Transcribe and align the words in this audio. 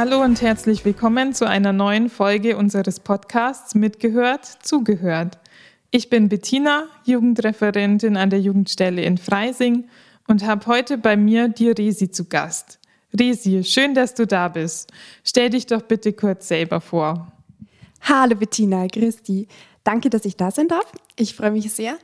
Hallo 0.00 0.22
und 0.22 0.42
herzlich 0.42 0.84
willkommen 0.84 1.34
zu 1.34 1.44
einer 1.44 1.72
neuen 1.72 2.08
Folge 2.08 2.56
unseres 2.56 3.00
Podcasts 3.00 3.74
Mitgehört, 3.74 4.44
Zugehört. 4.62 5.40
Ich 5.90 6.08
bin 6.08 6.28
Bettina, 6.28 6.84
Jugendreferentin 7.02 8.16
an 8.16 8.30
der 8.30 8.40
Jugendstelle 8.40 9.02
in 9.02 9.18
Freising 9.18 9.88
und 10.28 10.46
habe 10.46 10.66
heute 10.66 10.98
bei 10.98 11.16
mir 11.16 11.48
die 11.48 11.70
Resi 11.70 12.12
zu 12.12 12.26
Gast. 12.26 12.78
Resi, 13.12 13.64
schön, 13.64 13.92
dass 13.94 14.14
du 14.14 14.24
da 14.24 14.46
bist. 14.46 14.92
Stell 15.24 15.50
dich 15.50 15.66
doch 15.66 15.82
bitte 15.82 16.12
kurz 16.12 16.46
selber 16.46 16.80
vor. 16.80 17.32
Hallo 18.02 18.36
Bettina, 18.36 18.86
dich. 18.86 19.48
Danke, 19.82 20.10
dass 20.10 20.24
ich 20.24 20.36
da 20.36 20.52
sein 20.52 20.68
darf. 20.68 20.92
Ich 21.16 21.34
freue 21.34 21.50
mich 21.50 21.72
sehr. 21.72 21.98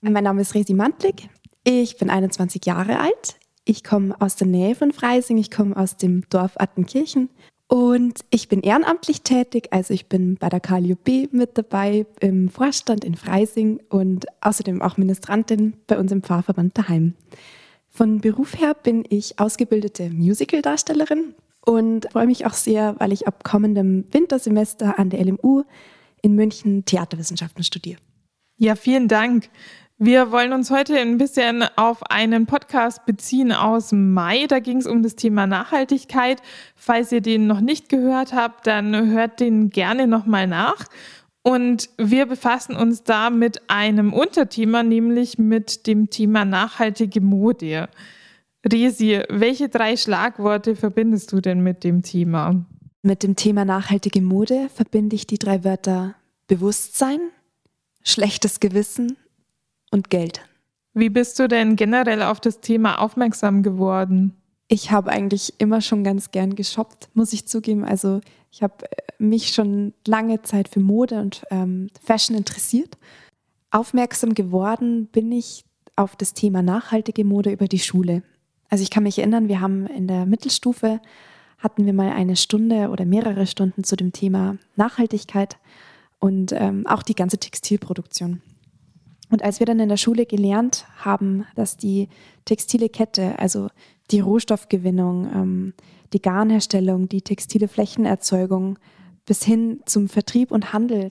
Mein 0.00 0.24
Name 0.24 0.40
ist 0.40 0.54
Resi 0.54 0.72
Mantlik. 0.72 1.28
Ich 1.64 1.98
bin 1.98 2.08
21 2.08 2.64
Jahre 2.64 2.98
alt. 2.98 3.36
Ich 3.68 3.82
komme 3.82 4.14
aus 4.20 4.36
der 4.36 4.46
Nähe 4.46 4.76
von 4.76 4.92
Freising, 4.92 5.38
ich 5.38 5.50
komme 5.50 5.76
aus 5.76 5.96
dem 5.96 6.22
Dorf 6.30 6.52
Attenkirchen 6.56 7.30
und 7.66 8.20
ich 8.30 8.48
bin 8.48 8.60
ehrenamtlich 8.60 9.22
tätig, 9.22 9.72
also 9.72 9.92
ich 9.92 10.06
bin 10.06 10.36
bei 10.36 10.48
der 10.48 10.60
KLUB 10.60 11.32
mit 11.32 11.58
dabei 11.58 12.06
im 12.20 12.48
Vorstand 12.48 13.04
in 13.04 13.16
Freising 13.16 13.80
und 13.88 14.26
außerdem 14.40 14.80
auch 14.82 14.98
Ministrantin 14.98 15.74
bei 15.88 15.98
uns 15.98 16.12
im 16.12 16.22
Pfarrverband 16.22 16.78
daheim. 16.78 17.14
Von 17.88 18.20
Beruf 18.20 18.56
her 18.56 18.74
bin 18.80 19.04
ich 19.08 19.40
ausgebildete 19.40 20.10
Musicaldarstellerin 20.10 21.34
und 21.64 22.06
freue 22.12 22.26
mich 22.26 22.46
auch 22.46 22.54
sehr, 22.54 22.94
weil 23.00 23.12
ich 23.12 23.26
ab 23.26 23.42
kommendem 23.42 24.04
Wintersemester 24.12 24.96
an 24.96 25.10
der 25.10 25.24
LMU 25.24 25.64
in 26.22 26.36
München 26.36 26.84
Theaterwissenschaften 26.84 27.64
studiere. 27.64 27.98
Ja, 28.58 28.76
vielen 28.76 29.08
Dank. 29.08 29.50
Wir 29.98 30.30
wollen 30.30 30.52
uns 30.52 30.70
heute 30.70 30.98
ein 30.98 31.16
bisschen 31.16 31.64
auf 31.76 32.02
einen 32.10 32.44
Podcast 32.44 33.06
beziehen 33.06 33.50
aus 33.50 33.92
Mai. 33.92 34.44
Da 34.46 34.58
ging 34.58 34.76
es 34.76 34.86
um 34.86 35.02
das 35.02 35.16
Thema 35.16 35.46
Nachhaltigkeit. 35.46 36.42
Falls 36.74 37.12
ihr 37.12 37.22
den 37.22 37.46
noch 37.46 37.62
nicht 37.62 37.88
gehört 37.88 38.34
habt, 38.34 38.66
dann 38.66 39.10
hört 39.10 39.40
den 39.40 39.70
gerne 39.70 40.06
nochmal 40.06 40.46
nach. 40.46 40.84
Und 41.42 41.88
wir 41.96 42.26
befassen 42.26 42.76
uns 42.76 43.04
da 43.04 43.30
mit 43.30 43.70
einem 43.70 44.12
Unterthema, 44.12 44.82
nämlich 44.82 45.38
mit 45.38 45.86
dem 45.86 46.10
Thema 46.10 46.44
nachhaltige 46.44 47.22
Mode. 47.22 47.88
Resi, 48.70 49.22
welche 49.30 49.70
drei 49.70 49.96
Schlagworte 49.96 50.76
verbindest 50.76 51.32
du 51.32 51.40
denn 51.40 51.60
mit 51.62 51.84
dem 51.84 52.02
Thema? 52.02 52.66
Mit 53.00 53.22
dem 53.22 53.34
Thema 53.34 53.64
nachhaltige 53.64 54.20
Mode 54.20 54.68
verbinde 54.74 55.16
ich 55.16 55.26
die 55.26 55.38
drei 55.38 55.64
Wörter 55.64 56.16
Bewusstsein, 56.48 57.20
schlechtes 58.02 58.60
Gewissen 58.60 59.16
und 59.90 60.10
Geld. 60.10 60.40
Wie 60.94 61.10
bist 61.10 61.38
du 61.38 61.48
denn 61.48 61.76
generell 61.76 62.22
auf 62.22 62.40
das 62.40 62.60
Thema 62.60 63.00
aufmerksam 63.00 63.62
geworden? 63.62 64.34
Ich 64.68 64.90
habe 64.90 65.10
eigentlich 65.10 65.54
immer 65.58 65.80
schon 65.80 66.02
ganz 66.02 66.30
gern 66.30 66.54
geshoppt, 66.56 67.10
muss 67.14 67.32
ich 67.32 67.46
zugeben. 67.46 67.84
Also 67.84 68.20
ich 68.50 68.62
habe 68.62 68.90
äh, 68.90 69.02
mich 69.18 69.50
schon 69.50 69.92
lange 70.06 70.42
Zeit 70.42 70.68
für 70.68 70.80
Mode 70.80 71.20
und 71.20 71.44
ähm, 71.50 71.88
Fashion 72.02 72.36
interessiert. 72.36 72.96
Aufmerksam 73.70 74.34
geworden 74.34 75.06
bin 75.06 75.30
ich 75.32 75.64
auf 75.96 76.16
das 76.16 76.34
Thema 76.34 76.62
nachhaltige 76.62 77.24
Mode 77.24 77.52
über 77.52 77.68
die 77.68 77.78
Schule. 77.78 78.22
Also 78.68 78.82
ich 78.82 78.90
kann 78.90 79.04
mich 79.04 79.18
erinnern, 79.18 79.48
wir 79.48 79.60
haben 79.60 79.86
in 79.86 80.08
der 80.08 80.26
Mittelstufe 80.26 81.00
hatten 81.58 81.86
wir 81.86 81.92
mal 81.92 82.12
eine 82.12 82.36
Stunde 82.36 82.90
oder 82.90 83.04
mehrere 83.04 83.46
Stunden 83.46 83.84
zu 83.84 83.96
dem 83.96 84.12
Thema 84.12 84.56
Nachhaltigkeit 84.76 85.56
und 86.18 86.52
ähm, 86.52 86.86
auch 86.86 87.02
die 87.02 87.14
ganze 87.14 87.38
Textilproduktion. 87.38 88.42
Und 89.30 89.42
als 89.42 89.58
wir 89.58 89.66
dann 89.66 89.80
in 89.80 89.88
der 89.88 89.96
Schule 89.96 90.26
gelernt 90.26 90.86
haben, 90.98 91.46
dass 91.54 91.76
die 91.76 92.08
textile 92.44 92.88
Kette, 92.88 93.38
also 93.38 93.68
die 94.10 94.20
Rohstoffgewinnung, 94.20 95.30
ähm, 95.34 95.74
die 96.12 96.22
Garnherstellung, 96.22 97.08
die 97.08 97.22
textile 97.22 97.68
Flächenerzeugung 97.68 98.78
bis 99.24 99.42
hin 99.42 99.80
zum 99.86 100.08
Vertrieb 100.08 100.52
und 100.52 100.72
Handel 100.72 101.10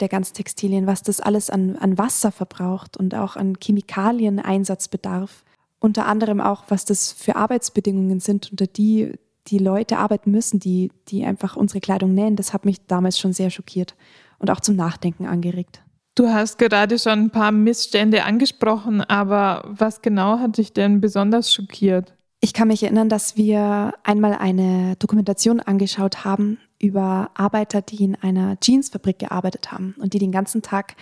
der 0.00 0.08
ganzen 0.08 0.34
Textilien, 0.34 0.88
was 0.88 1.02
das 1.02 1.20
alles 1.20 1.48
an, 1.48 1.76
an 1.76 1.96
Wasser 1.96 2.32
verbraucht 2.32 2.96
und 2.96 3.14
auch 3.14 3.36
an 3.36 3.56
Chemikalien 3.62 4.40
Einsatzbedarf, 4.40 5.44
unter 5.78 6.06
anderem 6.06 6.40
auch, 6.40 6.64
was 6.68 6.84
das 6.84 7.12
für 7.12 7.36
Arbeitsbedingungen 7.36 8.18
sind, 8.18 8.50
unter 8.50 8.66
die 8.66 9.12
die 9.48 9.58
Leute 9.58 9.98
arbeiten 9.98 10.30
müssen, 10.30 10.60
die, 10.60 10.92
die 11.08 11.24
einfach 11.24 11.56
unsere 11.56 11.80
Kleidung 11.80 12.14
nähen, 12.14 12.36
das 12.36 12.52
hat 12.52 12.64
mich 12.64 12.86
damals 12.86 13.18
schon 13.18 13.32
sehr 13.32 13.50
schockiert 13.50 13.96
und 14.38 14.50
auch 14.50 14.60
zum 14.60 14.76
Nachdenken 14.76 15.26
angeregt. 15.26 15.82
Du 16.14 16.28
hast 16.28 16.58
gerade 16.58 16.98
schon 16.98 17.12
ein 17.20 17.30
paar 17.30 17.52
Missstände 17.52 18.24
angesprochen, 18.24 19.00
aber 19.00 19.64
was 19.66 20.02
genau 20.02 20.38
hat 20.38 20.58
dich 20.58 20.74
denn 20.74 21.00
besonders 21.00 21.52
schockiert? 21.52 22.14
Ich 22.40 22.52
kann 22.52 22.68
mich 22.68 22.82
erinnern, 22.82 23.08
dass 23.08 23.36
wir 23.36 23.94
einmal 24.02 24.34
eine 24.34 24.96
Dokumentation 24.96 25.60
angeschaut 25.60 26.24
haben 26.24 26.58
über 26.78 27.30
Arbeiter, 27.34 27.80
die 27.80 28.04
in 28.04 28.16
einer 28.16 28.58
Jeansfabrik 28.60 29.20
gearbeitet 29.20 29.72
haben 29.72 29.94
und 29.98 30.12
die 30.12 30.18
den 30.18 30.32
ganzen 30.32 30.60
Tag 30.60 30.96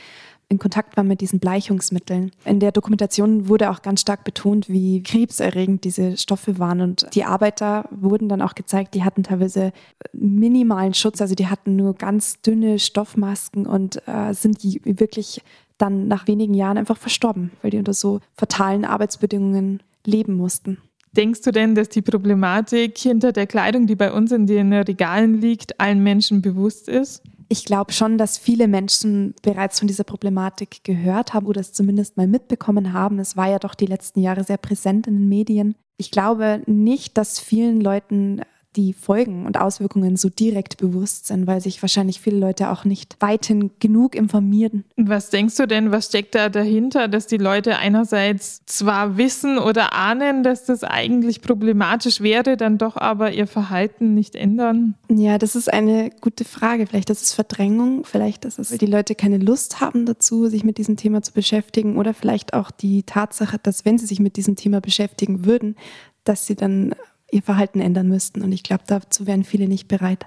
in 0.50 0.59
Kontakt 0.59 0.97
war 0.97 1.05
mit 1.05 1.21
diesen 1.21 1.38
Bleichungsmitteln. 1.38 2.33
In 2.44 2.59
der 2.59 2.72
Dokumentation 2.72 3.49
wurde 3.49 3.71
auch 3.71 3.83
ganz 3.83 4.00
stark 4.00 4.25
betont, 4.25 4.69
wie 4.69 5.00
krebserregend 5.00 5.84
diese 5.84 6.16
Stoffe 6.16 6.59
waren. 6.59 6.81
Und 6.81 7.06
die 7.15 7.25
Arbeiter 7.25 7.88
wurden 7.93 8.28
dann 8.28 8.43
auch 8.43 8.56
gezeigt, 8.56 8.94
die 8.94 9.05
hatten 9.05 9.22
teilweise 9.22 9.72
minimalen 10.12 10.93
Schutz, 10.93 11.21
also 11.21 11.37
die 11.37 11.47
hatten 11.47 11.77
nur 11.77 11.94
ganz 11.94 12.43
dünne 12.43 12.81
Stoffmasken 12.81 13.65
und 13.65 14.03
äh, 14.09 14.34
sind 14.34 14.59
wirklich 14.84 15.41
dann 15.78 16.09
nach 16.09 16.27
wenigen 16.27 16.55
Jahren 16.55 16.78
einfach 16.78 16.99
verstorben, 16.99 17.53
weil 17.62 17.71
die 17.71 17.78
unter 17.78 17.94
so 17.94 18.21
fatalen 18.37 18.84
Arbeitsbedingungen 18.84 19.81
leben 20.05 20.34
mussten. 20.34 20.78
Denkst 21.12 21.43
du 21.43 21.53
denn, 21.53 21.77
dass 21.77 21.88
die 21.88 22.03
Problematik 22.03 22.99
hinter 22.99 23.32
der 23.32 23.47
Kleidung, 23.47 23.87
die 23.87 23.97
bei 23.97 24.12
uns 24.12 24.32
in 24.32 24.47
den 24.47 24.72
Regalen 24.72 25.41
liegt, 25.41 25.78
allen 25.81 26.03
Menschen 26.03 26.43
bewusst 26.43 26.88
ist? 26.88 27.22
Ich 27.53 27.65
glaube 27.65 27.93
schon, 27.93 28.16
dass 28.16 28.38
viele 28.38 28.69
Menschen 28.69 29.34
bereits 29.43 29.81
von 29.81 29.88
dieser 29.88 30.05
Problematik 30.05 30.84
gehört 30.84 31.34
haben 31.34 31.47
oder 31.47 31.61
es 31.61 31.72
zumindest 31.72 32.16
mal 32.16 32.28
mitbekommen 32.28 32.93
haben. 32.93 33.19
Es 33.19 33.37
war 33.37 33.49
ja 33.50 33.59
doch 33.59 33.75
die 33.75 33.87
letzten 33.87 34.21
Jahre 34.21 34.44
sehr 34.44 34.56
präsent 34.56 35.09
in 35.09 35.16
den 35.16 35.28
Medien. 35.28 35.75
Ich 35.97 36.12
glaube 36.12 36.62
nicht, 36.66 37.19
dass 37.19 37.41
vielen 37.41 37.81
Leuten 37.81 38.43
die 38.76 38.92
Folgen 38.92 39.47
und 39.47 39.58
Auswirkungen 39.58 40.16
so 40.16 40.28
direkt 40.28 40.76
bewusst 40.76 41.26
sind, 41.26 41.47
weil 41.47 41.60
sich 41.60 41.82
wahrscheinlich 41.82 42.20
viele 42.20 42.38
Leute 42.38 42.70
auch 42.70 42.84
nicht 42.84 43.16
weithin 43.19 43.72
genug 43.81 44.14
informieren. 44.14 44.84
Was 44.97 45.31
denkst 45.31 45.56
du 45.56 45.66
denn, 45.66 45.91
was 45.91 46.06
steckt 46.06 46.36
da 46.36 46.48
dahinter, 46.48 47.08
dass 47.08 47.26
die 47.26 47.36
Leute 47.36 47.78
einerseits 47.78 48.64
zwar 48.66 49.16
wissen 49.16 49.58
oder 49.58 49.92
ahnen, 49.92 50.44
dass 50.44 50.64
das 50.64 50.84
eigentlich 50.84 51.42
problematisch 51.42 52.20
wäre, 52.20 52.56
dann 52.56 52.78
doch 52.78 52.97
aber 52.97 53.32
ihr 53.32 53.48
Verhalten 53.48 54.14
nicht 54.14 54.36
ändern? 54.36 54.94
Ja, 55.08 55.38
das 55.38 55.56
ist 55.56 55.72
eine 55.72 56.10
gute 56.20 56.44
Frage. 56.44 56.87
Vielleicht 56.87 57.10
ist 57.10 57.22
es 57.22 57.32
Verdrängung, 57.32 58.04
vielleicht 58.04 58.44
ist 58.44 58.60
es, 58.60 58.70
weil 58.70 58.78
die 58.78 58.87
Leute 58.87 59.16
keine 59.16 59.38
Lust 59.38 59.81
haben 59.81 60.06
dazu, 60.06 60.47
sich 60.47 60.62
mit 60.62 60.78
diesem 60.78 60.97
Thema 60.97 61.22
zu 61.22 61.32
beschäftigen 61.32 61.98
oder 61.98 62.14
vielleicht 62.14 62.54
auch 62.54 62.70
die 62.70 63.02
Tatsache, 63.02 63.58
dass 63.60 63.84
wenn 63.84 63.98
sie 63.98 64.06
sich 64.06 64.20
mit 64.20 64.37
diesem 64.37 64.54
Thema 64.54 64.81
beschäftigen 64.81 65.44
würden, 65.44 65.75
dass 66.22 66.47
sie 66.47 66.54
dann 66.54 66.94
ihr 67.30 67.42
Verhalten 67.42 67.80
ändern 67.80 68.08
müssten. 68.08 68.42
Und 68.42 68.52
ich 68.52 68.62
glaube, 68.62 68.84
dazu 68.86 69.26
wären 69.26 69.44
viele 69.44 69.68
nicht 69.68 69.88
bereit, 69.88 70.26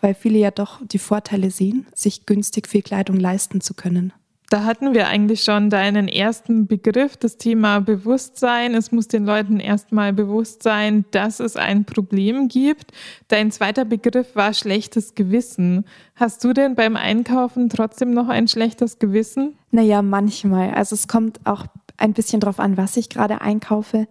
weil 0.00 0.14
viele 0.14 0.38
ja 0.38 0.50
doch 0.50 0.80
die 0.86 0.98
Vorteile 0.98 1.50
sehen, 1.50 1.86
sich 1.94 2.26
günstig 2.26 2.68
viel 2.68 2.82
Kleidung 2.82 3.16
leisten 3.16 3.60
zu 3.60 3.74
können. 3.74 4.12
Da 4.50 4.64
hatten 4.64 4.94
wir 4.94 5.08
eigentlich 5.08 5.42
schon 5.42 5.68
deinen 5.68 6.08
ersten 6.08 6.66
Begriff, 6.66 7.18
das 7.18 7.36
Thema 7.36 7.80
Bewusstsein. 7.80 8.74
Es 8.74 8.92
muss 8.92 9.06
den 9.06 9.26
Leuten 9.26 9.60
erstmal 9.60 10.14
bewusst 10.14 10.62
sein, 10.62 11.04
dass 11.10 11.38
es 11.38 11.56
ein 11.56 11.84
Problem 11.84 12.48
gibt. 12.48 12.92
Dein 13.28 13.50
zweiter 13.50 13.84
Begriff 13.84 14.34
war 14.36 14.54
schlechtes 14.54 15.14
Gewissen. 15.14 15.84
Hast 16.14 16.42
du 16.44 16.54
denn 16.54 16.76
beim 16.76 16.96
Einkaufen 16.96 17.68
trotzdem 17.68 18.12
noch 18.12 18.28
ein 18.28 18.48
schlechtes 18.48 18.98
Gewissen? 18.98 19.58
Naja, 19.70 20.00
manchmal. 20.00 20.70
Also 20.70 20.94
es 20.94 21.08
kommt 21.08 21.40
auch 21.44 21.66
ein 21.98 22.14
bisschen 22.14 22.40
darauf 22.40 22.58
an, 22.58 22.78
was 22.78 22.96
ich 22.96 23.10
gerade 23.10 23.42
einkaufe. 23.42 24.08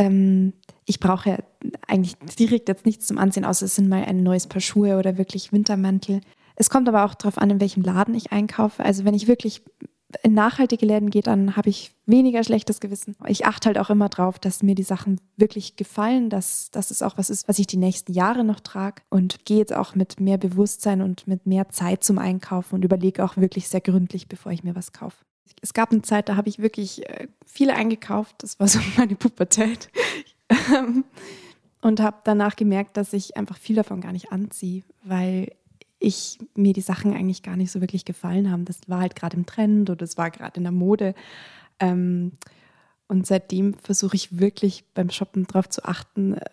Ähm, 0.00 0.54
ich 0.86 0.98
brauche 0.98 1.44
eigentlich 1.86 2.16
direkt 2.38 2.68
jetzt 2.68 2.86
nichts 2.86 3.06
zum 3.06 3.18
Ansehen, 3.18 3.44
außer 3.44 3.66
es 3.66 3.76
sind 3.76 3.88
mal 3.88 4.02
ein 4.04 4.22
neues 4.22 4.46
Paar 4.46 4.62
Schuhe 4.62 4.96
oder 4.96 5.18
wirklich 5.18 5.52
Wintermantel. 5.52 6.22
Es 6.56 6.70
kommt 6.70 6.88
aber 6.88 7.04
auch 7.04 7.14
darauf 7.14 7.38
an, 7.38 7.50
in 7.50 7.60
welchem 7.60 7.82
Laden 7.82 8.14
ich 8.14 8.32
einkaufe. 8.32 8.82
Also 8.82 9.04
wenn 9.04 9.14
ich 9.14 9.28
wirklich 9.28 9.62
in 10.22 10.34
nachhaltige 10.34 10.86
Läden 10.86 11.10
gehe, 11.10 11.22
dann 11.22 11.54
habe 11.54 11.68
ich 11.68 11.92
weniger 12.06 12.42
schlechtes 12.42 12.80
Gewissen. 12.80 13.14
Ich 13.26 13.46
achte 13.46 13.66
halt 13.68 13.78
auch 13.78 13.90
immer 13.90 14.08
drauf, 14.08 14.38
dass 14.38 14.62
mir 14.62 14.74
die 14.74 14.82
Sachen 14.82 15.20
wirklich 15.36 15.76
gefallen, 15.76 16.30
dass, 16.30 16.70
dass 16.70 16.90
es 16.90 17.02
auch 17.02 17.16
was 17.16 17.30
ist, 17.30 17.46
was 17.46 17.58
ich 17.58 17.66
die 17.66 17.76
nächsten 17.76 18.12
Jahre 18.12 18.42
noch 18.42 18.60
trage 18.60 19.02
und 19.10 19.44
gehe 19.44 19.58
jetzt 19.58 19.74
auch 19.74 19.94
mit 19.94 20.18
mehr 20.18 20.38
Bewusstsein 20.38 21.02
und 21.02 21.28
mit 21.28 21.46
mehr 21.46 21.68
Zeit 21.68 22.02
zum 22.02 22.18
Einkaufen 22.18 22.76
und 22.76 22.84
überlege 22.84 23.22
auch 23.22 23.36
wirklich 23.36 23.68
sehr 23.68 23.82
gründlich, 23.82 24.28
bevor 24.28 24.50
ich 24.50 24.64
mir 24.64 24.74
was 24.74 24.92
kaufe. 24.92 25.24
Es 25.60 25.74
gab 25.74 25.92
eine 25.92 26.02
Zeit, 26.02 26.28
da 26.28 26.36
habe 26.36 26.48
ich 26.48 26.58
wirklich 26.58 27.08
äh, 27.08 27.28
viel 27.46 27.70
eingekauft. 27.70 28.36
Das 28.38 28.58
war 28.60 28.68
so 28.68 28.80
meine 28.96 29.16
Pubertät. 29.16 29.90
und 31.80 32.00
habe 32.00 32.18
danach 32.24 32.56
gemerkt, 32.56 32.96
dass 32.96 33.12
ich 33.12 33.36
einfach 33.36 33.56
viel 33.56 33.76
davon 33.76 34.00
gar 34.00 34.12
nicht 34.12 34.32
anziehe, 34.32 34.82
weil 35.04 35.52
ich 35.98 36.38
mir 36.54 36.72
die 36.72 36.80
Sachen 36.80 37.14
eigentlich 37.14 37.42
gar 37.42 37.56
nicht 37.56 37.70
so 37.70 37.80
wirklich 37.80 38.04
gefallen 38.04 38.50
haben. 38.50 38.64
Das 38.64 38.80
war 38.86 39.00
halt 39.00 39.14
gerade 39.14 39.36
im 39.36 39.46
Trend 39.46 39.90
oder 39.90 40.02
es 40.02 40.16
war 40.16 40.30
gerade 40.30 40.56
in 40.56 40.64
der 40.64 40.72
Mode. 40.72 41.14
Ähm, 41.78 42.32
und 43.06 43.26
seitdem 43.26 43.74
versuche 43.74 44.16
ich 44.16 44.38
wirklich 44.38 44.84
beim 44.94 45.10
Shoppen 45.10 45.46
darauf 45.46 45.68
zu 45.68 45.84
achten, 45.84 46.34
äh, 46.34 46.44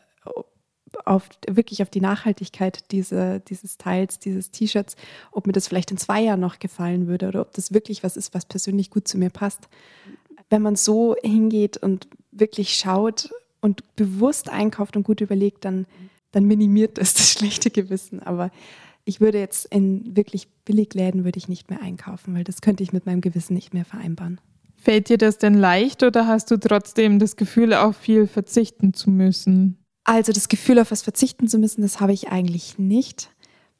auf, 1.06 1.30
wirklich 1.48 1.82
auf 1.82 1.90
die 1.90 2.02
Nachhaltigkeit 2.02 2.92
diese, 2.92 3.42
dieses 3.42 3.78
Teils, 3.78 4.20
dieses 4.20 4.52
T-Shirts, 4.52 4.96
ob 5.32 5.48
mir 5.48 5.54
das 5.54 5.68
vielleicht 5.68 5.92
in 5.92 5.98
zwei 5.98 6.22
Jahren 6.22 6.40
noch 6.40 6.60
gefallen 6.60 7.08
würde 7.08 7.28
oder 7.28 7.42
ob 7.42 7.54
das 7.54 7.74
wirklich 7.74 8.04
was 8.04 8.18
ist, 8.18 8.34
was 8.34 8.46
persönlich 8.46 8.90
gut 8.90 9.08
zu 9.08 9.18
mir 9.18 9.30
passt. 9.30 9.68
Wenn 10.50 10.62
man 10.62 10.76
so 10.76 11.16
hingeht 11.22 11.78
und 11.78 12.08
wirklich 12.32 12.76
schaut 12.76 13.32
und 13.62 13.96
bewusst 13.96 14.50
einkauft 14.50 14.96
und 14.96 15.04
gut 15.04 15.22
überlegt, 15.22 15.66
dann, 15.66 15.86
dann 16.32 16.46
minimiert 16.46 16.98
das 16.98 17.14
das 17.14 17.32
schlechte 17.32 17.72
Gewissen. 17.72 18.22
Aber 18.22 18.52
ich 19.04 19.22
würde 19.22 19.40
jetzt 19.40 19.66
in 19.66 20.16
wirklich 20.16 20.48
Billigläden 20.66 21.24
würde 21.24 21.38
ich 21.38 21.48
nicht 21.48 21.70
mehr 21.70 21.82
einkaufen, 21.82 22.36
weil 22.36 22.44
das 22.44 22.62
könnte 22.62 22.84
ich 22.84 22.94
mit 22.94 23.06
meinem 23.06 23.22
Gewissen 23.22 23.54
nicht 23.54 23.74
mehr 23.74 23.86
vereinbaren. 23.86 24.40
Fällt 24.76 25.10
dir 25.10 25.18
das 25.18 25.38
denn 25.38 25.56
leicht 25.56 26.04
oder 26.04 26.28
hast 26.28 26.52
du 26.52 26.58
trotzdem 26.58 27.20
das 27.20 27.36
Gefühl, 27.36 27.74
auf 27.74 27.98
viel 27.98 28.28
verzichten 28.28 28.94
zu 28.94 29.10
müssen? 29.10 29.78
Also 30.08 30.32
das 30.32 30.48
Gefühl, 30.48 30.80
auf 30.80 30.90
was 30.90 31.04
verzichten 31.04 31.48
zu 31.48 31.60
müssen, 31.60 31.82
das 31.82 32.00
habe 32.00 32.14
ich 32.14 32.30
eigentlich 32.30 32.80
nicht. 32.80 33.30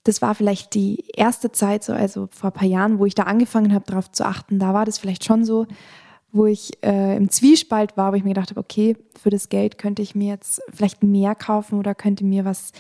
Das 0.04 0.22
war 0.22 0.36
vielleicht 0.36 0.76
die 0.76 1.06
erste 1.16 1.52
Zeit, 1.52 1.84
so 1.84 1.94
also 1.94 2.28
vor 2.32 2.52
ein 2.52 2.54
paar 2.54 2.68
Jahren, 2.68 3.00
wo 3.00 3.06
ich 3.06 3.16
da 3.16 3.24
angefangen 3.24 3.74
habe, 3.74 3.86
darauf 3.86 4.12
zu 4.12 4.26
achten. 4.26 4.60
Da 4.60 4.74
war 4.74 4.86
das 4.86 5.00
vielleicht 5.00 5.24
schon 5.26 5.44
so, 5.44 5.66
wo 6.32 6.46
ich 6.46 6.84
äh, 6.84 7.18
im 7.18 7.30
Zwiespalt 7.30 7.98
war, 7.98 8.12
wo 8.12 8.16
ich 8.16 8.24
mir 8.24 8.34
gedacht 8.34 8.52
habe, 8.52 8.60
okay, 8.60 8.96
für 9.20 9.30
das 9.30 9.50
Geld 9.50 9.78
könnte 9.80 10.02
ich 10.02 10.14
mir 10.14 10.28
jetzt 10.28 10.62
vielleicht 10.72 11.02
mehr 11.02 11.34
kaufen 11.34 11.80
oder 11.80 11.96
könnte 11.96 12.24
mir 12.24 12.46
was 12.46 12.72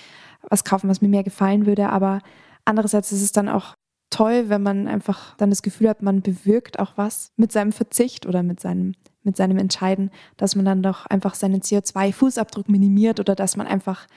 was 0.50 0.64
kaufen, 0.64 0.90
was 0.90 1.02
mir 1.02 1.10
mehr 1.10 1.24
gefallen 1.24 1.66
würde. 1.66 1.90
Aber 1.90 2.22
andererseits 2.66 3.12
ist 3.12 3.22
es 3.22 3.32
dann 3.32 3.50
auch 3.50 3.74
toll, 4.10 4.46
wenn 4.48 4.64
man 4.64 4.88
einfach 4.88 5.36
dann 5.38 5.50
das 5.50 5.62
Gefühl 5.62 5.90
hat, 5.90 6.02
man 6.02 6.22
bewirkt 6.22 6.80
auch 6.80 6.94
was 6.96 7.32
mit 7.36 7.52
seinem 7.52 7.72
Verzicht 7.72 8.26
oder 8.26 8.44
mit 8.44 8.60
seinem, 8.60 8.94
mit 9.28 9.38
seinem 9.38 9.60
Entscheiden, 9.60 10.10
dass 10.38 10.56
man 10.56 10.66
dann 10.66 10.82
doch 10.82 11.06
einfach 11.06 11.36
seinen 11.36 11.62
CO2-Fußabdruck 11.62 12.72
minimiert 12.72 13.20
oder 13.20 13.36
dass 13.36 13.56
man 13.56 13.68
einfach 13.68 14.08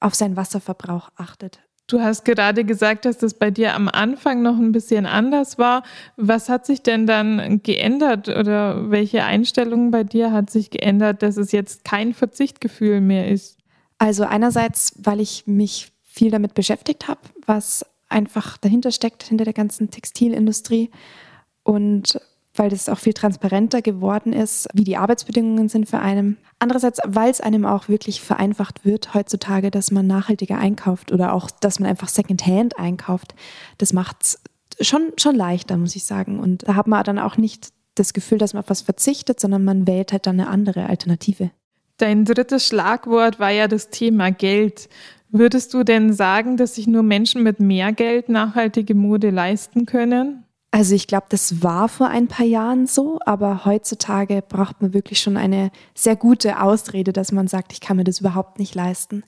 auf 0.00 0.16
seinen 0.16 0.36
Wasserverbrauch 0.36 1.10
achtet. 1.14 1.60
Du 1.86 2.00
hast 2.00 2.24
gerade 2.24 2.64
gesagt, 2.64 3.04
dass 3.04 3.18
das 3.18 3.34
bei 3.34 3.50
dir 3.50 3.74
am 3.74 3.88
Anfang 3.88 4.40
noch 4.40 4.56
ein 4.56 4.72
bisschen 4.72 5.04
anders 5.04 5.58
war. 5.58 5.82
Was 6.16 6.48
hat 6.48 6.64
sich 6.64 6.82
denn 6.82 7.06
dann 7.06 7.62
geändert 7.62 8.28
oder 8.28 8.90
welche 8.90 9.24
Einstellung 9.24 9.90
bei 9.90 10.02
dir 10.02 10.32
hat 10.32 10.48
sich 10.48 10.70
geändert, 10.70 11.22
dass 11.22 11.36
es 11.36 11.52
jetzt 11.52 11.84
kein 11.84 12.14
Verzichtgefühl 12.14 13.02
mehr 13.02 13.28
ist? 13.28 13.58
Also 13.98 14.24
einerseits, 14.24 14.94
weil 14.96 15.20
ich 15.20 15.46
mich 15.46 15.92
viel 16.02 16.30
damit 16.30 16.54
beschäftigt 16.54 17.06
habe, 17.06 17.20
was 17.44 17.84
einfach 18.08 18.56
dahinter 18.56 18.90
steckt, 18.90 19.22
hinter 19.24 19.44
der 19.44 19.52
ganzen 19.52 19.90
Textilindustrie 19.90 20.90
und 21.64 22.18
weil 22.54 22.70
das 22.70 22.88
auch 22.88 22.98
viel 22.98 23.12
transparenter 23.12 23.82
geworden 23.82 24.32
ist, 24.32 24.68
wie 24.72 24.84
die 24.84 24.96
Arbeitsbedingungen 24.96 25.68
sind 25.68 25.88
für 25.88 25.98
einen. 25.98 26.36
Andererseits, 26.58 27.00
weil 27.04 27.30
es 27.30 27.40
einem 27.40 27.64
auch 27.64 27.88
wirklich 27.88 28.20
vereinfacht 28.20 28.84
wird 28.84 29.14
heutzutage, 29.14 29.70
dass 29.70 29.90
man 29.90 30.06
nachhaltiger 30.06 30.58
einkauft 30.58 31.12
oder 31.12 31.32
auch, 31.32 31.50
dass 31.50 31.80
man 31.80 31.88
einfach 31.88 32.08
Secondhand 32.08 32.78
einkauft. 32.78 33.34
Das 33.78 33.92
macht 33.92 34.22
es 34.22 34.40
schon, 34.80 35.12
schon 35.16 35.34
leichter, 35.34 35.76
muss 35.76 35.96
ich 35.96 36.04
sagen. 36.04 36.38
Und 36.38 36.68
da 36.68 36.76
hat 36.76 36.86
man 36.86 37.04
dann 37.04 37.18
auch 37.18 37.36
nicht 37.36 37.68
das 37.94 38.12
Gefühl, 38.12 38.38
dass 38.38 38.54
man 38.54 38.62
auf 38.62 38.70
was 38.70 38.82
verzichtet, 38.82 39.40
sondern 39.40 39.64
man 39.64 39.86
wählt 39.86 40.12
halt 40.12 40.26
dann 40.26 40.40
eine 40.40 40.48
andere 40.48 40.86
Alternative. 40.86 41.50
Dein 41.98 42.24
drittes 42.24 42.66
Schlagwort 42.66 43.38
war 43.38 43.50
ja 43.50 43.68
das 43.68 43.90
Thema 43.90 44.30
Geld. 44.30 44.88
Würdest 45.30 45.74
du 45.74 45.84
denn 45.84 46.12
sagen, 46.12 46.56
dass 46.56 46.76
sich 46.76 46.86
nur 46.86 47.02
Menschen 47.02 47.42
mit 47.42 47.60
mehr 47.60 47.92
Geld 47.92 48.28
nachhaltige 48.28 48.94
Mode 48.94 49.30
leisten 49.30 49.86
können? 49.86 50.43
Also 50.74 50.96
ich 50.96 51.06
glaube, 51.06 51.26
das 51.28 51.62
war 51.62 51.88
vor 51.88 52.08
ein 52.08 52.26
paar 52.26 52.44
Jahren 52.44 52.88
so, 52.88 53.20
aber 53.24 53.64
heutzutage 53.64 54.42
braucht 54.42 54.82
man 54.82 54.92
wirklich 54.92 55.20
schon 55.20 55.36
eine 55.36 55.70
sehr 55.94 56.16
gute 56.16 56.60
Ausrede, 56.60 57.12
dass 57.12 57.30
man 57.30 57.46
sagt, 57.46 57.72
ich 57.72 57.80
kann 57.80 57.96
mir 57.96 58.02
das 58.02 58.18
überhaupt 58.18 58.58
nicht 58.58 58.74
leisten, 58.74 59.22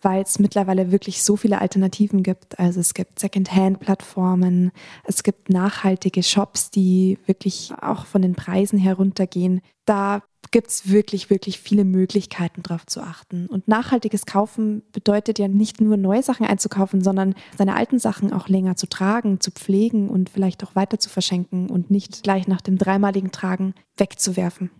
weil 0.00 0.22
es 0.22 0.38
mittlerweile 0.38 0.90
wirklich 0.90 1.22
so 1.22 1.36
viele 1.36 1.60
Alternativen 1.60 2.22
gibt. 2.22 2.58
Also 2.58 2.80
es 2.80 2.94
gibt 2.94 3.18
Second-Hand-Plattformen, 3.18 4.72
es 5.04 5.22
gibt 5.22 5.50
nachhaltige 5.50 6.22
Shops, 6.22 6.70
die 6.70 7.18
wirklich 7.26 7.70
auch 7.82 8.06
von 8.06 8.22
den 8.22 8.34
Preisen 8.34 8.78
heruntergehen. 8.78 9.60
Da 9.84 10.22
gibt 10.50 10.68
es 10.68 10.90
wirklich, 10.90 11.30
wirklich 11.30 11.58
viele 11.58 11.84
Möglichkeiten, 11.84 12.62
darauf 12.62 12.86
zu 12.86 13.00
achten. 13.00 13.46
Und 13.46 13.68
nachhaltiges 13.68 14.26
Kaufen 14.26 14.82
bedeutet 14.92 15.38
ja 15.38 15.48
nicht 15.48 15.80
nur 15.80 15.96
neue 15.96 16.22
Sachen 16.22 16.46
einzukaufen, 16.46 17.02
sondern 17.02 17.34
seine 17.56 17.76
alten 17.76 17.98
Sachen 17.98 18.32
auch 18.32 18.48
länger 18.48 18.76
zu 18.76 18.88
tragen, 18.88 19.40
zu 19.40 19.50
pflegen 19.50 20.08
und 20.08 20.30
vielleicht 20.30 20.64
auch 20.64 20.74
weiter 20.74 20.98
zu 20.98 21.08
verschenken 21.08 21.70
und 21.70 21.90
nicht 21.90 22.22
gleich 22.22 22.48
nach 22.48 22.60
dem 22.60 22.78
dreimaligen 22.78 23.32
Tragen 23.32 23.74
wegzuwerfen. 23.96 24.70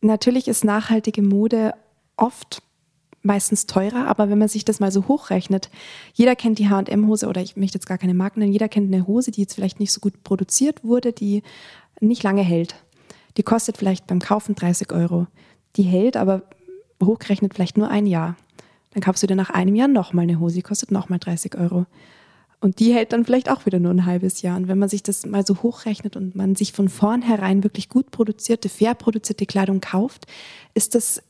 Natürlich 0.00 0.48
ist 0.48 0.64
nachhaltige 0.64 1.22
Mode 1.22 1.74
oft 2.16 2.62
meistens 3.22 3.66
teurer, 3.66 4.08
aber 4.08 4.28
wenn 4.28 4.38
man 4.38 4.48
sich 4.48 4.64
das 4.64 4.80
mal 4.80 4.90
so 4.90 5.06
hochrechnet, 5.06 5.70
jeder 6.12 6.34
kennt 6.34 6.58
die 6.58 6.68
H&M-Hose 6.68 7.28
oder 7.28 7.40
ich 7.40 7.56
möchte 7.56 7.76
jetzt 7.76 7.86
gar 7.86 7.98
keine 7.98 8.14
Marken 8.14 8.40
nennen, 8.40 8.52
jeder 8.52 8.68
kennt 8.68 8.92
eine 8.92 9.06
Hose, 9.06 9.30
die 9.30 9.40
jetzt 9.40 9.54
vielleicht 9.54 9.80
nicht 9.80 9.92
so 9.92 10.00
gut 10.00 10.24
produziert 10.24 10.82
wurde, 10.84 11.12
die 11.12 11.42
nicht 12.00 12.22
lange 12.22 12.42
hält. 12.42 12.74
Die 13.36 13.42
kostet 13.42 13.76
vielleicht 13.76 14.06
beim 14.06 14.18
Kaufen 14.18 14.54
30 14.54 14.92
Euro. 14.92 15.26
Die 15.76 15.82
hält 15.82 16.16
aber 16.16 16.42
hochgerechnet 17.02 17.54
vielleicht 17.54 17.76
nur 17.76 17.88
ein 17.88 18.06
Jahr. 18.06 18.36
Dann 18.92 19.02
kaufst 19.02 19.22
du 19.22 19.26
dir 19.26 19.36
nach 19.36 19.50
einem 19.50 19.74
Jahr 19.74 19.88
nochmal 19.88 20.24
eine 20.24 20.38
Hose, 20.38 20.56
die 20.56 20.62
kostet 20.62 20.90
nochmal 20.90 21.18
30 21.18 21.56
Euro. 21.56 21.86
Und 22.60 22.78
die 22.78 22.94
hält 22.94 23.12
dann 23.12 23.24
vielleicht 23.24 23.50
auch 23.50 23.66
wieder 23.66 23.80
nur 23.80 23.90
ein 23.90 24.06
halbes 24.06 24.42
Jahr. 24.42 24.56
Und 24.56 24.68
wenn 24.68 24.78
man 24.78 24.88
sich 24.88 25.02
das 25.02 25.26
mal 25.26 25.44
so 25.44 25.62
hochrechnet 25.62 26.16
und 26.16 26.36
man 26.36 26.54
sich 26.54 26.72
von 26.72 26.88
vornherein 26.88 27.64
wirklich 27.64 27.88
gut 27.88 28.12
produzierte, 28.12 28.68
fair 28.68 28.94
produzierte 28.94 29.46
Kleidung 29.46 29.80
kauft, 29.80 30.26
ist 30.74 30.94
das 30.94 31.22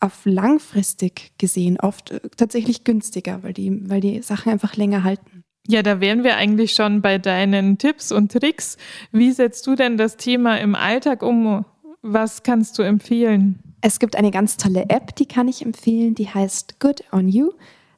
auf 0.00 0.22
langfristig 0.24 1.32
gesehen 1.38 1.78
oft 1.78 2.10
äh, 2.10 2.20
tatsächlich 2.36 2.84
günstiger, 2.84 3.42
weil 3.42 3.52
die, 3.52 3.88
weil 3.88 4.00
die 4.00 4.22
Sachen 4.22 4.50
einfach 4.50 4.74
länger 4.76 5.04
halten. 5.04 5.44
Ja, 5.70 5.84
da 5.84 6.00
wären 6.00 6.24
wir 6.24 6.36
eigentlich 6.36 6.72
schon 6.72 7.00
bei 7.00 7.18
deinen 7.18 7.78
Tipps 7.78 8.10
und 8.10 8.32
Tricks. 8.32 8.76
Wie 9.12 9.30
setzt 9.30 9.68
du 9.68 9.76
denn 9.76 9.96
das 9.96 10.16
Thema 10.16 10.56
im 10.58 10.74
Alltag 10.74 11.22
um? 11.22 11.64
Was 12.02 12.42
kannst 12.42 12.76
du 12.76 12.82
empfehlen? 12.82 13.60
Es 13.80 14.00
gibt 14.00 14.16
eine 14.16 14.32
ganz 14.32 14.56
tolle 14.56 14.86
App, 14.88 15.14
die 15.14 15.26
kann 15.26 15.46
ich 15.46 15.64
empfehlen, 15.64 16.16
die 16.16 16.28
heißt 16.28 16.80
Good 16.80 17.04
on 17.12 17.28
You. 17.28 17.52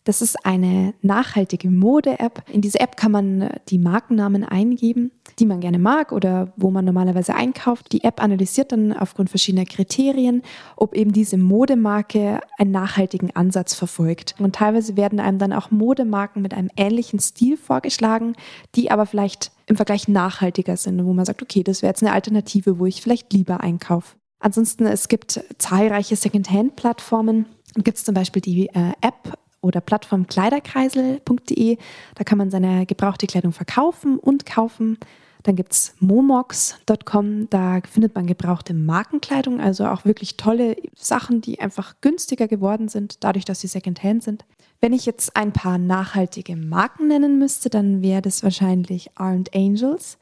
Das 0.05 0.21
ist 0.21 0.45
eine 0.45 0.95
nachhaltige 1.01 1.71
Mode-App. 1.71 2.43
In 2.51 2.61
diese 2.61 2.81
App 2.81 2.97
kann 2.97 3.13
man 3.13 3.43
äh, 3.43 3.61
die 3.69 3.79
Markennamen 3.79 4.43
eingeben, 4.43 5.13
die 5.39 5.47
man 5.47 5.61
gerne 5.61 5.79
mag 5.79 6.11
oder 6.11 6.53
wo 6.57 6.73
man 6.73 6.85
normalerweise 6.85 7.35
einkauft. 7.35 7.93
Die 7.93 8.03
App 8.03 8.21
analysiert 8.21 8.73
dann 8.73 8.93
aufgrund 8.93 9.31
verschiedener 9.31 9.65
Kriterien, 9.65 10.43
ob 10.77 10.95
eben 10.95 11.13
diese 11.13 11.39
Modemarke 11.39 12.41
einen 12.59 12.73
nachhaltigen 12.73 13.35
Ansatz 13.37 13.75
verfolgt. 13.75 14.35
Und 14.41 14.57
teilweise 14.57 14.97
werden 14.97 15.21
einem 15.21 15.39
dann 15.39 15.53
auch 15.53 15.71
Modemarken 15.71 16.43
mit 16.43 16.53
einem 16.53 16.71
ähnlichen 16.77 17.21
Stil 17.21 17.57
vorgeschlagen, 17.57 18.35
die 18.75 18.91
aber 18.91 19.07
vielleicht 19.07 19.53
im 19.67 19.77
Vergleich 19.77 20.09
nachhaltiger 20.09 20.77
sind, 20.77 21.05
wo 21.05 21.13
man 21.13 21.25
sagt, 21.25 21.43
okay, 21.43 21.63
das 21.63 21.83
wäre 21.83 21.91
jetzt 21.91 22.03
eine 22.03 22.13
Alternative, 22.13 22.81
wo 22.81 22.87
ich 22.87 23.01
vielleicht 23.01 23.33
lieber 23.33 23.61
einkaufe. 23.61 24.17
Ansonsten, 24.41 24.87
es 24.87 25.07
gibt 25.07 25.41
zahlreiche 25.59 26.17
Secondhand-Plattformen. 26.17 27.47
Gibt 27.77 27.99
es 27.99 28.05
zum 28.05 28.15
Beispiel 28.15 28.43
die 28.43 28.67
äh, 28.67 28.93
App 29.01 29.39
oder 29.63 29.81
Plattform 29.81 30.27
kleiderkreisel.de. 30.27 31.79
Da 32.15 32.25
kann 32.25 32.37
man 32.37 32.51
seine 32.51 32.85
gebrauchte 32.85 33.27
Kleidung 33.27 33.53
verkaufen 33.53 34.19
und 34.19 34.45
kaufen. 34.45 34.99
Dann 35.43 35.57
gibt 35.57 35.73
es 35.73 35.95
momox.com, 35.99 37.51
da 37.51 37.81
findet 37.91 38.15
man 38.15 38.27
gebrauchte 38.27 38.75
Markenkleidung, 38.75 39.61
also 39.61 39.87
auch 39.87 40.05
wirklich 40.05 40.37
tolle 40.37 40.77
Sachen, 40.95 41.41
die 41.41 41.59
einfach 41.59 41.97
günstiger 42.01 42.47
geworden 42.47 42.89
sind, 42.89 43.25
dadurch, 43.25 43.45
dass 43.45 43.61
sie 43.61 43.67
Secondhand 43.67 44.23
sind. 44.23 44.45
Wenn 44.81 44.93
ich 44.93 45.07
jetzt 45.07 45.37
ein 45.37 45.53
paar 45.53 45.79
nachhaltige 45.79 46.57
Marken 46.57 47.09
nennen 47.09 47.39
müsste, 47.39 47.71
dann 47.71 48.03
wäre 48.03 48.23
das 48.23 48.43
wahrscheinlich 48.43 49.11
Aren't 49.17 49.55
Angels, 49.55 50.19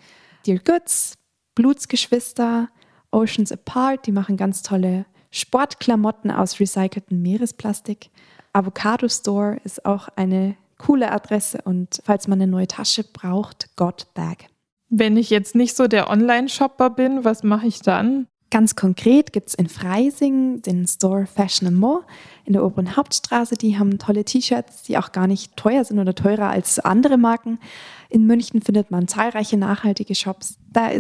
Dear 0.46 0.58
Goods, 0.58 1.18
Blutsgeschwister, 1.54 2.68
Oceans 3.10 3.52
Apart, 3.52 4.06
die 4.06 4.12
machen 4.12 4.38
ganz 4.38 4.62
tolle 4.62 5.04
Sportklamotten 5.30 6.30
aus 6.30 6.58
recyceltem 6.60 7.20
Meeresplastik. 7.20 8.10
Avocado 8.52 9.08
Store 9.08 9.58
ist 9.64 9.84
auch 9.84 10.08
eine 10.16 10.56
coole 10.78 11.12
Adresse 11.12 11.60
und 11.64 12.00
falls 12.04 12.26
man 12.26 12.40
eine 12.40 12.50
neue 12.50 12.66
Tasche 12.66 13.04
braucht, 13.04 13.76
God 13.76 14.06
Bag. 14.14 14.46
Wenn 14.88 15.16
ich 15.16 15.30
jetzt 15.30 15.54
nicht 15.54 15.76
so 15.76 15.86
der 15.86 16.10
Online-Shopper 16.10 16.90
bin, 16.90 17.24
was 17.24 17.42
mache 17.42 17.66
ich 17.66 17.80
dann? 17.80 18.26
Ganz 18.50 18.74
konkret 18.74 19.32
gibt 19.32 19.50
es 19.50 19.54
in 19.54 19.68
Freising 19.68 20.60
den 20.62 20.84
Store 20.88 21.26
Fashion 21.26 21.72
More 21.72 22.02
in 22.44 22.54
der 22.54 22.64
oberen 22.64 22.96
Hauptstraße. 22.96 23.54
Die 23.54 23.78
haben 23.78 23.98
tolle 23.98 24.24
T-Shirts, 24.24 24.82
die 24.82 24.98
auch 24.98 25.12
gar 25.12 25.28
nicht 25.28 25.56
teuer 25.56 25.84
sind 25.84 26.00
oder 26.00 26.16
teurer 26.16 26.48
als 26.48 26.80
andere 26.80 27.16
Marken. 27.16 27.60
In 28.08 28.26
München 28.26 28.60
findet 28.60 28.90
man 28.90 29.06
zahlreiche 29.06 29.56
nachhaltige 29.56 30.16
Shops. 30.16 30.58
Da 30.72 30.90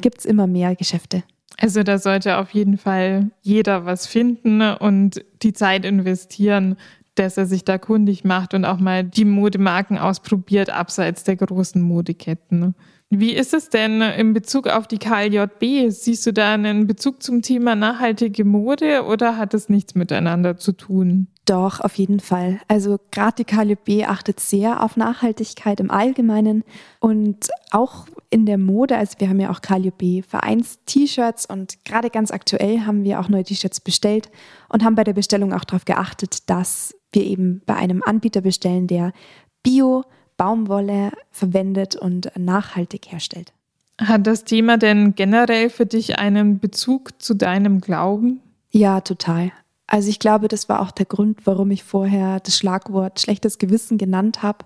gibt 0.00 0.18
es 0.18 0.24
immer 0.24 0.46
mehr 0.46 0.76
Geschäfte. 0.76 1.24
Also 1.58 1.82
da 1.82 1.98
sollte 1.98 2.38
auf 2.38 2.50
jeden 2.50 2.78
Fall 2.78 3.30
jeder 3.42 3.84
was 3.84 4.06
finden 4.06 4.62
und 4.62 5.24
die 5.42 5.52
Zeit 5.52 5.84
investieren, 5.84 6.76
dass 7.14 7.36
er 7.36 7.46
sich 7.46 7.64
da 7.64 7.78
kundig 7.78 8.24
macht 8.24 8.54
und 8.54 8.64
auch 8.64 8.78
mal 8.78 9.04
die 9.04 9.24
Modemarken 9.24 9.98
ausprobiert, 9.98 10.70
abseits 10.70 11.24
der 11.24 11.36
großen 11.36 11.80
Modeketten. 11.80 12.74
Wie 13.14 13.34
ist 13.34 13.52
es 13.52 13.68
denn 13.68 14.00
in 14.00 14.32
Bezug 14.32 14.66
auf 14.66 14.88
die 14.88 14.96
KLJB? 14.96 15.90
Siehst 15.90 16.24
du 16.24 16.32
da 16.32 16.54
einen 16.54 16.86
Bezug 16.86 17.22
zum 17.22 17.42
Thema 17.42 17.74
nachhaltige 17.74 18.42
Mode 18.46 19.04
oder 19.04 19.36
hat 19.36 19.52
es 19.52 19.68
nichts 19.68 19.94
miteinander 19.94 20.56
zu 20.56 20.72
tun? 20.72 21.26
Doch, 21.44 21.80
auf 21.80 21.96
jeden 21.96 22.20
Fall. 22.20 22.58
Also 22.68 22.98
gerade 23.10 23.34
die 23.36 23.44
KLJB 23.44 24.08
achtet 24.08 24.40
sehr 24.40 24.82
auf 24.82 24.96
Nachhaltigkeit 24.96 25.78
im 25.78 25.90
Allgemeinen 25.90 26.64
und 27.00 27.50
auch 27.70 28.06
in 28.30 28.46
der 28.46 28.56
Mode. 28.56 28.96
Also 28.96 29.16
wir 29.18 29.28
haben 29.28 29.40
ja 29.40 29.50
auch 29.50 29.60
KLJB 29.60 30.24
Vereins-T-Shirts 30.26 31.44
und 31.44 31.84
gerade 31.84 32.08
ganz 32.08 32.30
aktuell 32.30 32.86
haben 32.86 33.04
wir 33.04 33.20
auch 33.20 33.28
neue 33.28 33.44
T-Shirts 33.44 33.82
bestellt 33.82 34.30
und 34.70 34.82
haben 34.84 34.94
bei 34.94 35.04
der 35.04 35.12
Bestellung 35.12 35.52
auch 35.52 35.64
darauf 35.64 35.84
geachtet, 35.84 36.48
dass 36.48 36.94
wir 37.12 37.24
eben 37.24 37.60
bei 37.66 37.74
einem 37.74 38.02
Anbieter 38.02 38.40
bestellen, 38.40 38.86
der 38.86 39.12
Bio, 39.62 40.02
Baumwolle 40.42 41.12
verwendet 41.30 41.94
und 41.94 42.32
nachhaltig 42.36 43.12
herstellt. 43.12 43.52
Hat 44.00 44.26
das 44.26 44.42
Thema 44.42 44.76
denn 44.76 45.14
generell 45.14 45.70
für 45.70 45.86
dich 45.86 46.18
einen 46.18 46.58
Bezug 46.58 47.22
zu 47.22 47.34
deinem 47.34 47.80
Glauben? 47.80 48.40
Ja, 48.72 49.02
total. 49.02 49.52
Also 49.86 50.08
ich 50.08 50.18
glaube, 50.18 50.48
das 50.48 50.68
war 50.68 50.80
auch 50.80 50.90
der 50.90 51.06
Grund, 51.06 51.46
warum 51.46 51.70
ich 51.70 51.84
vorher 51.84 52.40
das 52.40 52.56
Schlagwort 52.56 53.20
schlechtes 53.20 53.58
Gewissen 53.58 53.98
genannt 53.98 54.42
habe, 54.42 54.64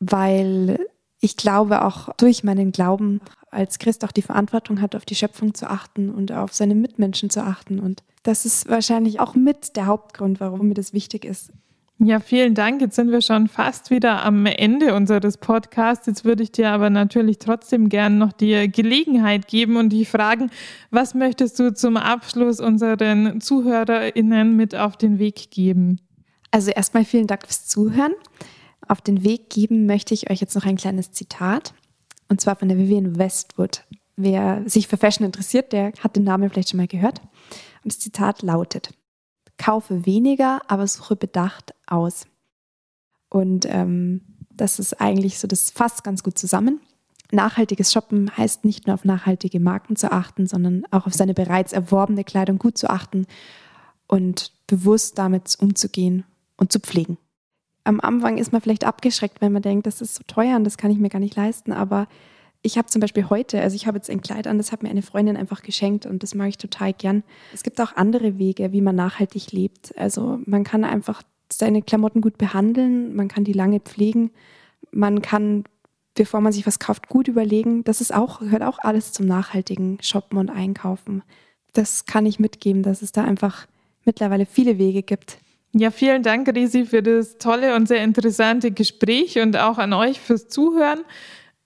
weil 0.00 0.80
ich 1.20 1.36
glaube 1.36 1.84
auch 1.84 2.08
durch 2.16 2.42
meinen 2.42 2.72
Glauben 2.72 3.20
als 3.52 3.78
Christ 3.78 4.04
auch 4.04 4.10
die 4.10 4.22
Verantwortung 4.22 4.80
hat, 4.80 4.96
auf 4.96 5.04
die 5.04 5.14
Schöpfung 5.14 5.54
zu 5.54 5.70
achten 5.70 6.10
und 6.10 6.32
auf 6.32 6.52
seine 6.54 6.74
Mitmenschen 6.74 7.30
zu 7.30 7.44
achten. 7.44 7.78
Und 7.78 8.02
das 8.24 8.46
ist 8.46 8.68
wahrscheinlich 8.68 9.20
auch 9.20 9.36
mit 9.36 9.76
der 9.76 9.86
Hauptgrund, 9.86 10.40
warum 10.40 10.66
mir 10.66 10.74
das 10.74 10.92
wichtig 10.92 11.24
ist. 11.24 11.52
Ja, 12.06 12.20
vielen 12.20 12.54
Dank. 12.54 12.82
Jetzt 12.82 12.96
sind 12.96 13.10
wir 13.10 13.22
schon 13.22 13.48
fast 13.48 13.88
wieder 13.88 14.26
am 14.26 14.44
Ende 14.44 14.94
unseres 14.94 15.38
Podcasts. 15.38 16.06
Jetzt 16.06 16.22
würde 16.22 16.42
ich 16.42 16.52
dir 16.52 16.68
aber 16.68 16.90
natürlich 16.90 17.38
trotzdem 17.38 17.88
gern 17.88 18.18
noch 18.18 18.34
die 18.34 18.70
Gelegenheit 18.70 19.48
geben 19.48 19.78
und 19.78 19.88
die 19.88 20.04
fragen, 20.04 20.50
was 20.90 21.14
möchtest 21.14 21.58
du 21.58 21.72
zum 21.72 21.96
Abschluss 21.96 22.60
unseren 22.60 23.40
ZuhörerInnen 23.40 24.54
mit 24.54 24.74
auf 24.74 24.98
den 24.98 25.18
Weg 25.18 25.50
geben? 25.50 25.98
Also 26.50 26.72
erstmal 26.72 27.06
vielen 27.06 27.26
Dank 27.26 27.46
fürs 27.46 27.66
Zuhören. 27.66 28.12
Auf 28.86 29.00
den 29.00 29.24
Weg 29.24 29.48
geben 29.48 29.86
möchte 29.86 30.12
ich 30.12 30.30
euch 30.30 30.42
jetzt 30.42 30.54
noch 30.54 30.66
ein 30.66 30.76
kleines 30.76 31.12
Zitat. 31.12 31.72
Und 32.28 32.38
zwar 32.38 32.56
von 32.56 32.68
der 32.68 32.76
Vivienne 32.76 33.16
Westwood. 33.16 33.82
Wer 34.16 34.62
sich 34.66 34.88
für 34.88 34.98
Fashion 34.98 35.24
interessiert, 35.24 35.72
der 35.72 35.92
hat 36.00 36.16
den 36.16 36.24
Namen 36.24 36.50
vielleicht 36.50 36.68
schon 36.68 36.80
mal 36.80 36.86
gehört. 36.86 37.22
Und 37.82 37.94
das 37.94 37.98
Zitat 37.98 38.42
lautet, 38.42 38.90
kaufe 39.56 40.04
weniger, 40.04 40.60
aber 40.68 40.86
suche 40.86 41.16
bedacht 41.16 41.73
aus. 41.86 42.26
Und 43.28 43.66
ähm, 43.68 44.22
das 44.50 44.78
ist 44.78 45.00
eigentlich 45.00 45.38
so, 45.38 45.48
das 45.48 45.70
fasst 45.70 46.04
ganz 46.04 46.22
gut 46.22 46.38
zusammen. 46.38 46.80
Nachhaltiges 47.32 47.92
Shoppen 47.92 48.30
heißt 48.36 48.64
nicht 48.64 48.86
nur 48.86 48.94
auf 48.94 49.04
nachhaltige 49.04 49.58
Marken 49.58 49.96
zu 49.96 50.12
achten, 50.12 50.46
sondern 50.46 50.84
auch 50.90 51.06
auf 51.06 51.14
seine 51.14 51.34
bereits 51.34 51.72
erworbene 51.72 52.22
Kleidung 52.22 52.58
gut 52.58 52.78
zu 52.78 52.88
achten 52.88 53.26
und 54.06 54.52
bewusst 54.66 55.18
damit 55.18 55.56
umzugehen 55.58 56.24
und 56.56 56.70
zu 56.70 56.78
pflegen. 56.78 57.18
Am 57.82 58.00
Anfang 58.00 58.38
ist 58.38 58.52
man 58.52 58.60
vielleicht 58.60 58.84
abgeschreckt, 58.84 59.40
wenn 59.40 59.52
man 59.52 59.62
denkt, 59.62 59.86
das 59.86 60.00
ist 60.00 60.14
so 60.14 60.22
teuer 60.26 60.56
und 60.56 60.64
das 60.64 60.78
kann 60.78 60.90
ich 60.90 60.98
mir 60.98 61.10
gar 61.10 61.18
nicht 61.18 61.36
leisten, 61.36 61.72
aber 61.72 62.08
ich 62.62 62.78
habe 62.78 62.88
zum 62.88 63.00
Beispiel 63.00 63.28
heute, 63.28 63.60
also 63.60 63.76
ich 63.76 63.86
habe 63.86 63.98
jetzt 63.98 64.08
ein 64.08 64.22
Kleid 64.22 64.46
an, 64.46 64.56
das 64.56 64.72
hat 64.72 64.82
mir 64.82 64.88
eine 64.88 65.02
Freundin 65.02 65.36
einfach 65.36 65.60
geschenkt 65.60 66.06
und 66.06 66.22
das 66.22 66.34
mache 66.34 66.48
ich 66.48 66.56
total 66.56 66.94
gern. 66.94 67.22
Es 67.52 67.62
gibt 67.62 67.78
auch 67.78 67.94
andere 67.94 68.38
Wege, 68.38 68.72
wie 68.72 68.80
man 68.80 68.96
nachhaltig 68.96 69.52
lebt. 69.52 69.92
Also 69.98 70.40
man 70.46 70.64
kann 70.64 70.82
einfach 70.82 71.22
seine 71.52 71.82
Klamotten 71.82 72.20
gut 72.20 72.38
behandeln, 72.38 73.14
man 73.14 73.28
kann 73.28 73.44
die 73.44 73.52
lange 73.52 73.80
pflegen, 73.80 74.30
man 74.90 75.22
kann, 75.22 75.64
bevor 76.14 76.40
man 76.40 76.52
sich 76.52 76.66
was 76.66 76.78
kauft, 76.78 77.08
gut 77.08 77.28
überlegen. 77.28 77.84
Das 77.84 78.00
ist 78.00 78.14
auch, 78.14 78.40
gehört 78.40 78.62
auch 78.62 78.78
alles 78.78 79.12
zum 79.12 79.26
nachhaltigen 79.26 79.98
Shoppen 80.00 80.38
und 80.38 80.50
Einkaufen. 80.50 81.22
Das 81.72 82.06
kann 82.06 82.26
ich 82.26 82.38
mitgeben, 82.38 82.82
dass 82.82 83.02
es 83.02 83.12
da 83.12 83.24
einfach 83.24 83.66
mittlerweile 84.04 84.46
viele 84.46 84.78
Wege 84.78 85.02
gibt. 85.02 85.38
Ja, 85.72 85.90
vielen 85.90 86.22
Dank, 86.22 86.48
Risi, 86.54 86.84
für 86.84 87.02
das 87.02 87.38
tolle 87.38 87.74
und 87.74 87.88
sehr 87.88 88.04
interessante 88.04 88.70
Gespräch 88.70 89.40
und 89.40 89.56
auch 89.56 89.78
an 89.78 89.92
euch 89.92 90.20
fürs 90.20 90.48
Zuhören. 90.48 91.00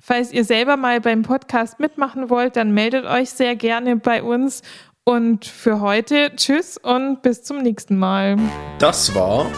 Falls 0.01 0.33
ihr 0.33 0.45
selber 0.45 0.79
mal 0.79 1.01
beim 1.03 1.23
Podcast 1.23 1.79
mitmachen 1.81 2.31
wollt, 2.31 2.57
dann 2.57 2.73
meldet 2.73 3.05
euch 3.05 3.31
sehr 3.31 3.57
gerne 3.57 3.97
bei 3.97 4.23
uns. 4.23 4.63
Und 5.09 5.47
für 5.47 5.81
heute 5.81 6.33
tschüss 6.37 6.77
und 6.77 7.23
bis 7.23 7.43
zum 7.43 7.63
nächsten 7.63 7.97
Mal. 7.97 8.37
Das 8.79 9.15
war 9.15 9.51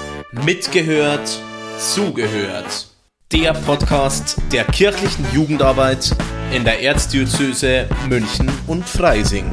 Mitgehört, 0.47 1.43
Zugehört. 1.77 2.87
Der 3.33 3.55
Podcast 3.55 4.37
der 4.53 4.63
kirchlichen 4.63 5.27
Jugendarbeit 5.35 6.15
in 6.53 6.63
der 6.63 6.81
Erzdiözese 6.85 7.89
München 8.09 8.49
und 8.69 8.89
Freising. 8.89 9.51